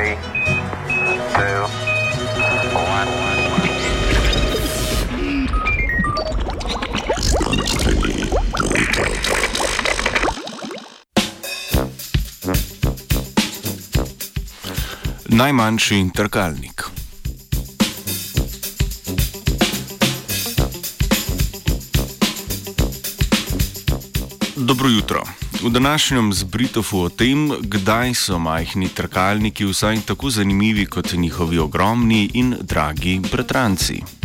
Three, 0.00 0.16
two. 1.34 1.66
Najmanjši 15.28 16.10
trkalnik. 16.14 16.84
Dobro 24.56 24.88
jutro. 24.88 25.22
V 25.62 25.70
današnjem 25.70 26.32
zbritofu 26.32 27.00
o 27.00 27.08
tem, 27.08 27.52
kdaj 27.60 28.14
so 28.14 28.38
majhni 28.38 28.88
trkalniki 28.88 29.64
vsaj 29.64 29.98
tako 30.06 30.30
zanimivi 30.30 30.86
kot 30.86 31.12
njihovi 31.12 31.58
ogromni 31.58 32.30
in 32.34 32.56
dragi 32.60 33.20
bratranci. 33.32 34.19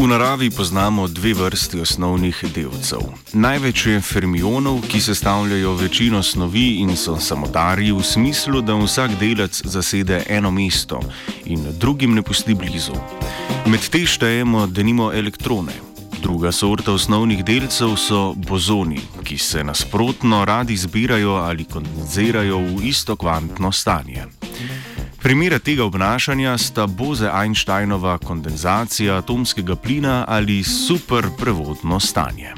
V 0.00 0.06
naravi 0.08 0.50
poznamo 0.50 1.08
dve 1.08 1.34
vrsti 1.34 1.80
osnovnih 1.80 2.44
delcev. 2.54 3.02
Največ 3.32 3.86
je 3.86 4.00
fermionov, 4.00 4.80
ki 4.88 5.00
sestavljajo 5.00 5.74
večino 5.76 6.22
snovi 6.22 6.80
in 6.80 6.96
so 6.96 7.18
samotarji 7.20 7.92
v 7.92 8.00
smislu, 8.02 8.62
da 8.64 8.78
vsak 8.80 9.18
delec 9.20 9.60
zasede 9.64 10.22
eno 10.28 10.50
mesto 10.50 11.02
in 11.44 11.66
drugim 11.76 12.14
ne 12.14 12.22
pusti 12.22 12.54
blizu. 12.54 12.96
Med 13.66 13.88
te 13.92 14.06
štejemo 14.06 14.66
denimo 14.66 15.12
elektrone. 15.12 15.76
Druga 16.22 16.52
sorta 16.52 16.92
osnovnih 16.92 17.44
delcev 17.44 17.96
so 17.96 18.32
bozoni, 18.32 19.00
ki 19.24 19.38
se 19.38 19.64
nasprotno 19.64 20.44
radi 20.44 20.76
zbirajo 20.76 21.44
ali 21.44 21.64
kondenzirajo 21.64 22.58
v 22.58 22.88
isto 22.88 23.16
kvantno 23.16 23.72
stanje. 23.72 24.39
Primere 25.22 25.58
tega 25.58 25.84
obnašanja 25.84 26.58
sta 26.58 26.86
Boze-Einsteinova 26.86 28.18
kondenzacija 28.18 29.16
atomskega 29.16 29.76
plina 29.76 30.24
ali 30.28 30.62
superprevodno 30.64 32.00
stanje. 32.00 32.54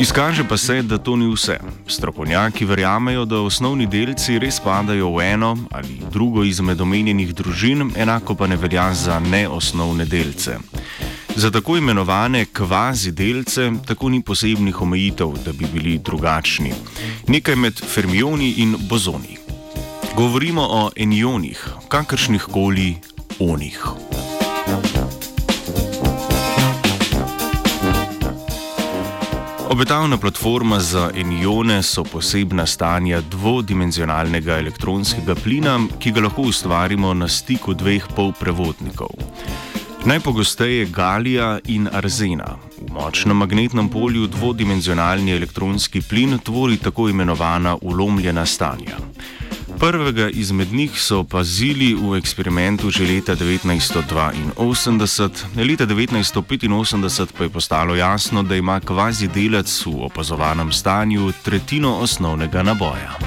Izkaže 0.00 0.44
pa 0.48 0.56
se, 0.56 0.82
da 0.82 0.98
to 0.98 1.16
ni 1.16 1.34
vse. 1.34 1.58
Strokovnjaki 1.86 2.64
verjamejo, 2.64 3.24
da 3.24 3.40
osnovni 3.40 3.86
delci 3.86 4.38
res 4.38 4.60
spadajo 4.60 5.08
v 5.16 5.24
eno 5.32 5.56
ali 5.70 6.00
drugo 6.12 6.44
izmed 6.44 6.80
omenjenih 6.80 7.34
družin, 7.34 7.90
enako 7.96 8.34
pa 8.34 8.46
ne 8.46 8.56
velja 8.56 8.94
za 8.94 9.18
neosnovne 9.20 10.04
delce. 10.04 10.58
Za 11.38 11.50
tako 11.50 11.76
imenovane 11.76 12.44
kvazi 12.44 13.12
delce 13.12 13.72
tako 13.86 14.08
ni 14.08 14.22
posebnih 14.22 14.82
omejitev, 14.82 15.28
da 15.44 15.52
bi 15.52 15.66
bili 15.72 15.98
drugačni. 15.98 16.72
Nekaj 17.28 17.56
med 17.56 17.80
fermioni 17.94 18.50
in 18.50 18.76
bozoni. 18.88 19.38
Govorimo 20.16 20.62
o 20.62 20.90
enionih, 20.96 21.68
kakršnih 21.88 22.42
koli 22.42 22.96
onih. 23.38 23.86
Obetavna 29.70 30.16
platforma 30.16 30.80
za 30.80 31.10
enione 31.14 31.82
so 31.82 32.04
posebna 32.04 32.66
stanja 32.66 33.20
dvodimenzionalnega 33.20 34.58
elektronskega 34.58 35.34
plina, 35.34 35.80
ki 35.98 36.12
ga 36.12 36.20
lahko 36.20 36.42
ustvarimo 36.42 37.14
na 37.14 37.28
stiku 37.28 37.74
dveh 37.74 38.06
polprevodnikov. 38.16 39.10
Najpogosteje 40.04 40.86
galija 40.86 41.58
in 41.66 41.88
arzena. 41.92 42.56
V 42.88 42.92
močnem 42.92 43.36
magnetnem 43.36 43.88
polju 43.88 44.26
dvodimenzionalni 44.26 45.32
elektronski 45.32 46.00
plin 46.00 46.38
tvori 46.38 46.76
tako 46.76 47.08
imenovana 47.08 47.76
ulomljena 47.80 48.46
stanja. 48.46 48.96
Prvega 49.78 50.28
izmed 50.28 50.72
njih 50.72 51.00
so 51.00 51.18
opazili 51.18 51.94
v 51.94 52.16
eksperimentu 52.16 52.90
že 52.90 53.06
leta 53.06 53.36
1982, 53.36 55.32
leta 55.56 55.86
1985 55.86 57.26
pa 57.38 57.44
je 57.44 57.50
postalo 57.50 57.94
jasno, 57.94 58.42
da 58.42 58.56
ima 58.56 58.80
kvazi 58.80 59.28
delec 59.28 59.86
v 59.86 60.04
opazovanem 60.04 60.72
stanju 60.72 61.32
tretjino 61.44 61.94
osnovnega 61.96 62.62
naboja. 62.62 63.18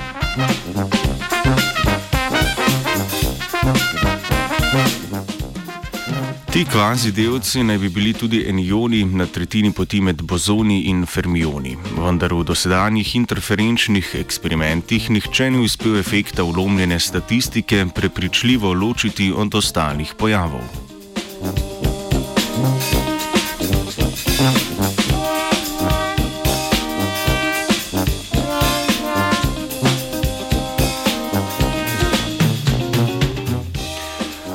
Ti 6.52 6.66
kvazi 6.66 7.14
delci 7.16 7.62
naj 7.64 7.78
bi 7.80 7.90
bili 7.90 8.12
tudi 8.14 8.42
enioni 8.48 9.06
na 9.06 9.26
tretjini 9.26 9.72
poti 9.72 10.02
med 10.02 10.22
bozoni 10.22 10.82
in 10.92 11.06
fermioni, 11.06 11.78
vendar 11.96 12.36
v 12.36 12.44
dosedanjih 12.44 13.16
interferenčnih 13.16 14.12
eksperimentih 14.20 15.10
nihče 15.16 15.48
ni 15.48 15.64
uspel 15.64 15.96
efekta 16.04 16.44
ulomljene 16.44 17.00
statistike 17.00 17.86
prepričljivo 17.96 18.74
ločiti 18.74 19.32
od 19.32 19.56
ostalih 19.56 20.14
pojavov. 20.20 20.91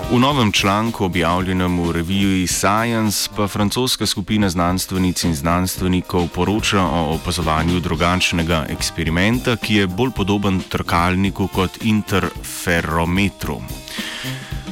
V 0.07 0.19
novem 0.19 0.53
članku, 0.53 1.05
objavljenem 1.05 1.81
v 1.83 1.93
reviji 1.93 2.47
Science, 2.47 3.31
pa 3.37 3.49
francoska 3.49 4.07
skupina 4.07 4.49
znanstvenic 4.49 5.25
in 5.25 5.35
znanstvenikov 5.35 6.29
poroča 6.35 6.83
o 6.83 7.15
opazovanju 7.15 7.81
drugačnega 7.81 8.67
eksperimenta, 8.69 9.57
ki 9.57 9.75
je 9.75 9.87
bolj 9.87 10.11
podoben 10.17 10.61
trkalniku 10.69 11.49
kot 11.49 11.83
interferometru. 11.83 13.59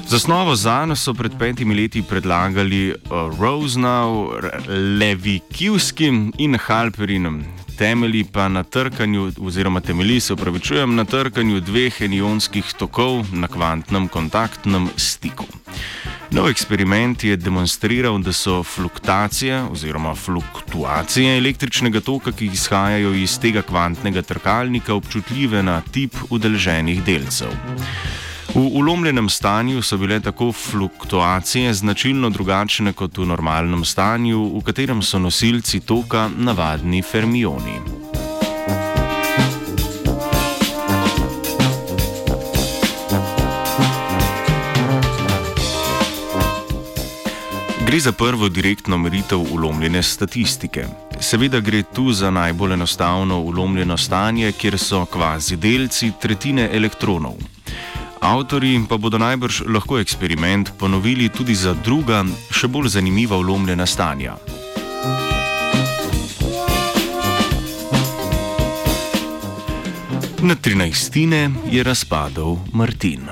Zasnovo 0.06 0.56
za 0.56 0.86
nas 0.86 1.02
so 1.02 1.14
pred 1.14 1.32
petimi 1.38 1.74
leti 1.74 2.02
predlagali 2.02 2.94
uh, 2.94 3.40
Rosenau, 3.40 4.30
Levi 4.98 5.40
Kivski 5.52 6.12
in 6.38 6.58
Halperin. 6.58 7.63
Temelji 7.78 8.24
pa 8.24 8.48
na 8.48 8.62
trkanju, 8.62 9.32
oziroma 9.40 9.80
temelji 9.80 10.20
se 10.20 10.32
upravičujem, 10.32 10.94
na 10.94 11.04
trkanju 11.04 11.60
dveh 11.60 12.00
enionskih 12.00 12.64
tokov 12.78 13.26
na 13.32 13.48
kvantnem 13.48 14.08
kontaktnem 14.08 14.88
stiku. 14.96 15.46
Nov 16.30 16.48
eksperiment 16.48 17.24
je 17.24 17.36
demonstriral, 17.36 18.18
da 18.18 18.32
so 18.32 18.62
fluktuacije 18.62 19.62
oziroma 19.70 20.14
fluktuacije 20.14 21.38
električnega 21.38 22.00
toka, 22.00 22.32
ki 22.32 22.46
izhajajo 22.46 23.14
iz 23.14 23.38
tega 23.38 23.62
kvantnega 23.62 24.22
trkalnika, 24.22 24.94
občutljive 24.94 25.62
na 25.62 25.80
tip 25.80 26.14
udeleženih 26.30 27.04
delcev. 27.04 27.54
V 28.54 28.60
ulomljenem 28.72 29.28
stanju 29.28 29.82
so 29.82 29.96
bile 29.96 30.20
tako 30.20 30.52
fluktuacije 30.52 31.74
značilno 31.74 32.30
drugačne 32.30 32.92
kot 32.92 33.18
v 33.18 33.26
normalnem 33.26 33.84
stanju, 33.84 34.58
v 34.58 34.60
katerem 34.62 35.02
so 35.02 35.18
nosilci 35.18 35.80
toka 35.80 36.28
navadni 36.36 37.02
fermioni. 37.02 37.74
Gre 47.86 48.00
za 48.00 48.12
prvo 48.12 48.48
direktno 48.48 48.98
meritev 48.98 49.42
ulomljene 49.52 50.02
statistike. 50.02 50.86
Seveda 51.20 51.60
gre 51.60 51.82
tu 51.82 52.12
za 52.12 52.30
najbolj 52.30 52.72
enostavno 52.72 53.40
ulomljeno 53.40 53.96
stanje, 53.96 54.52
kjer 54.52 54.78
so 54.78 55.04
kvazi 55.04 55.56
delci 55.56 56.12
tretjine 56.20 56.70
elektronov. 56.72 57.53
Avtori 58.24 58.80
pa 58.88 58.96
bodo 58.96 59.18
najbrž 59.20 59.66
lahko 59.68 59.98
eksperiment 60.00 60.70
ponovili 60.80 61.28
tudi 61.28 61.52
za 61.52 61.74
druga, 61.84 62.22
še 62.48 62.70
bolj 62.72 62.88
zanimiva 62.96 63.36
ulomljena 63.36 63.84
stanja. 63.86 64.38
Na 70.40 70.56
trinajstine 70.56 71.50
je 71.68 71.84
razpadel 71.84 72.56
Martin. 72.72 73.28